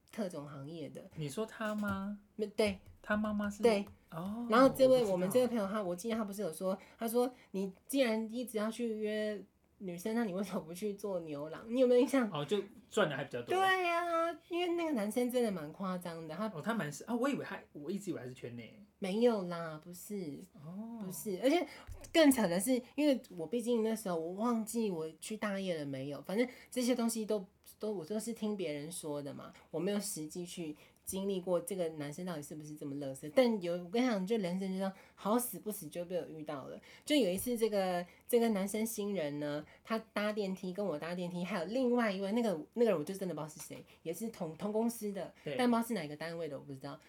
[0.09, 1.03] 特种行业的。
[1.17, 2.17] 你说他吗？
[2.55, 3.61] 对，他妈妈是。
[3.61, 4.47] 对，哦。
[4.49, 9.43] 然后这位我，我们这位朋友他，我记得他不是有说，他说你既然一直要去约
[9.83, 11.65] 女生，那你为什么不去做牛郎？
[11.69, 12.29] 你有没有印象？
[12.31, 13.55] 哦，就赚的还比较多。
[13.55, 18.79] 对呀、啊，因为那个男生真的蛮夸张的，他哦，他蛮是啊，我以为他，我一直以为他是圈内。
[18.99, 21.03] 没有啦，不是，oh.
[21.05, 21.67] 不是，而且
[22.13, 27.45] 更惨的是，因为我毕竟那时候我忘记我去大业了没有，反正这些东西都
[27.77, 33.29] 都我都是听别人说的嘛，我没有实际去经历过这个男生到底是不是这么乐色。
[33.35, 36.79] 但有我跟你讲，就人生就这样，好死不死就被我遇到了。
[37.05, 46.99] 就有一次，这个这个男生新人呢，他搭电梯跟我搭电梯，还有另外一位那个那个人，我就真的不知道是谁，也是同同公司的，但不知道是哪个单位的，我不知道。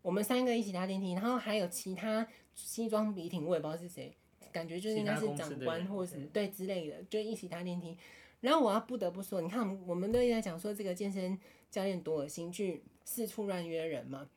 [0.00, 4.12] 我们三个一起搭电梯，然后还有其他西装笔挺，我也不知道是谁，
[4.50, 7.96] 感觉就是应该是长官或是对之类的，就一起搭电梯。
[8.40, 11.38] 然后我要不得不说，你看我们都一直在讲说这个健身
[11.70, 14.28] 教练多恶心，去四处乱约人嘛。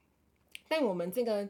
[0.67, 1.47] 但我们这个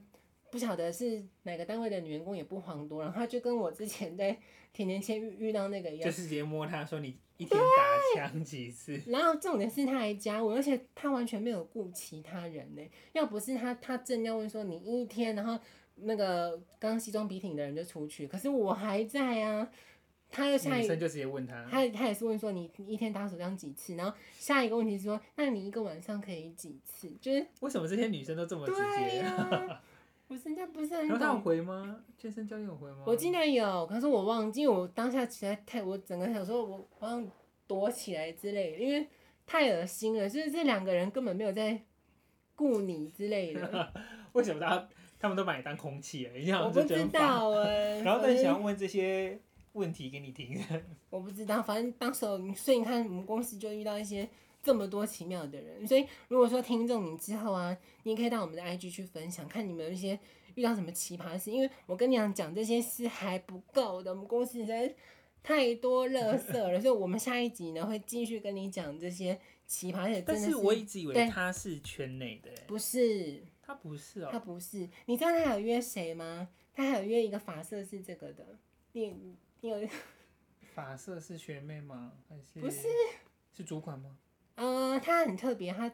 [0.51, 4.37] 不晓得是哪个单位的女员工也不遑多让，然后他就跟我之前在
[4.73, 7.17] 甜甜圈遇遇到那个一样，就是直接摸他说你。
[7.37, 8.97] 一天打枪几次？
[9.07, 12.81] 然后重点是他还加我，而且他完全没有顾其他人呢。
[13.11, 15.59] 要不是他，他正要问说你一天，然后
[15.95, 19.69] 那个刚西装笔挺的人就出去，可是我还在啊。
[20.35, 23.95] 他又下一个就直接问他，他他也是问说你一天打手枪几次？
[23.95, 27.09] 然后下一个问题是说，那你一个晚上可以几次？
[27.21, 29.23] 就是为什么这些女生都这么直接？
[30.27, 31.07] 不是，那不是很。
[31.07, 32.03] 然后他有回吗？
[32.17, 33.03] 健身教练有回吗？
[33.05, 37.25] 我记得有，可是我忘记，我当下实在太，我整个想说，我好像
[37.65, 39.07] 躲起来之类的，因为
[39.45, 40.27] 太恶心了。
[40.27, 41.79] 就是这两个人根本没有在
[42.55, 43.93] 顾你之类的。
[44.33, 46.27] 为什么他他们都把你当空气？
[46.61, 48.01] 我不知道哎。
[48.03, 49.39] 然后但想要问这些
[49.75, 50.59] 问题给你听。
[51.09, 54.27] 我不知道，反正当时候，所以你看，我们公司就遇到一些
[54.63, 55.85] 这么多奇妙的人。
[55.87, 60.19] 所以如果说听众你之后啊，你也可以到我们的 IG 去分享，看你们有一些
[60.55, 61.51] 遇到什么奇葩事。
[61.51, 64.95] 因为我跟你讲，讲这些事还不够的，我们公司实在
[65.43, 70.21] 太多乐色了， 所以我们下一集呢会继续跟你讲这些奇葩的。
[70.21, 74.89] 但是我一直以为他是圈内的，不是，他不是哦，他不是。
[75.05, 76.47] 你知道他有约谁吗？
[76.73, 78.57] 他还有约一个发色是这个的，
[78.93, 79.87] 你你有
[80.73, 82.11] 法社是学妹吗？
[82.29, 82.87] 还是不是？
[83.53, 84.17] 是主管吗？
[84.55, 85.89] 呃，他很特别，他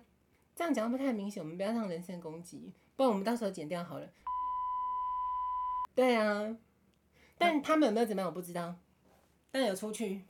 [0.56, 4.10] 这样讲不太明显，我们不要让人身攻击，不然我们到时候剪掉好了。
[5.94, 6.58] 对啊，
[7.38, 8.76] 但他们有没有怎么样我不知道，
[9.52, 10.24] 但有出去，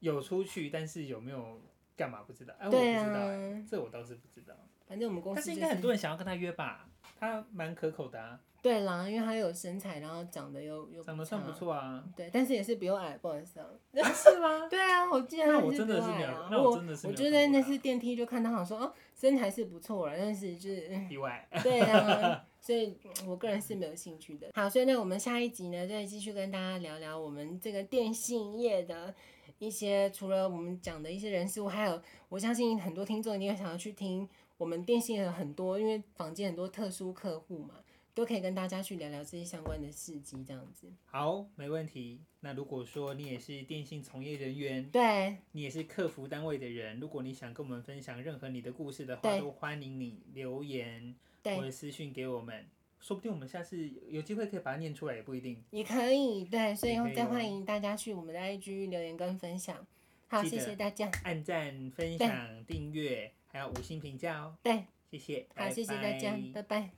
[0.00, 1.60] 有出去，但是有没有
[1.96, 2.54] 干嘛不知道？
[2.58, 4.54] 哎，我不知道，这我倒是不知道。
[4.86, 6.88] 反正我们公司，但是应该很多人想要跟他约吧？
[7.18, 8.40] 他蛮可口的啊。
[8.60, 12.02] 对啦，因为他有身材，然后长得又又长得算不错啊。
[12.16, 13.66] 对，但是也是比我矮，不好意思啊。
[13.92, 14.66] 是吗？
[14.70, 15.68] 对啊，我记得他是比我矮啊。
[15.70, 17.06] 那我真的是没有，那我真的是。
[17.06, 21.46] 我觉得那次电梯就看到他说哦，身材是不错了，但是就是意外。
[21.62, 24.48] 对啊，所以我个人是没有兴趣的。
[24.54, 29.14] 好，所以呢，我们下一集呢，再继续跟大家聊聊我们这个电信业的
[29.58, 34.26] 一些，除了我们讲的一些人事物，还有我相信很多听众一定会想要去听
[34.56, 37.80] 我们电信业的很多，因为房间很多特殊客户嘛。
[38.14, 40.86] 都可以跟大家去聊聊这些相关的事迹，这样子。
[41.06, 42.20] 好，没问题。
[42.38, 52.64] 那如果说你也是电信从业人员，对，你也是客服单位的人，如果你想跟我们分享任何你的故事的话，都欢迎你留言或者私讯给我们，
[53.00, 55.60] 说不定我们下次有机会可以把它念出来，也不一定。
[55.72, 59.84] 也可以，对，所以再欢迎大家去我们的 IG 留言跟分享。
[60.28, 64.58] 好，谢谢大家，按赞、分享、订阅，还有五星评价哦。
[64.64, 66.94] 对，谢谢，好，谢谢大家，拜拜。